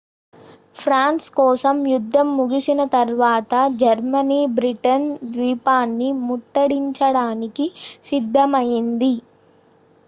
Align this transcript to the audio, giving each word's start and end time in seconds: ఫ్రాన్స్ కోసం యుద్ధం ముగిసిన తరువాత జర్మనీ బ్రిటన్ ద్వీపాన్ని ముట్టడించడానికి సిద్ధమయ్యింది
ఫ్రాన్స్ 0.77 1.27
కోసం 1.35 1.75
యుద్ధం 1.87 2.27
ముగిసిన 2.37 2.81
తరువాత 2.95 3.53
జర్మనీ 3.81 4.39
బ్రిటన్ 4.57 5.05
ద్వీపాన్ని 5.29 6.09
ముట్టడించడానికి 6.25 7.67
సిద్ధమయ్యింది 8.09 9.13